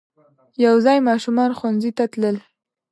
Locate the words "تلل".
2.13-2.37